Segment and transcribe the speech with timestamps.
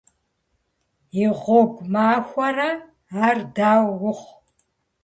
[1.25, 2.69] -Е гъуэгу махуэрэ!
[3.25, 4.33] Ар дауэ ухъу?